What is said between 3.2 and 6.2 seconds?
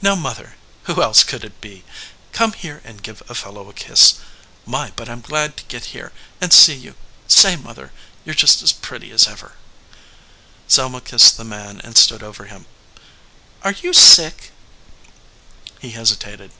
a fellow a kiss. My, but I m glad to get here,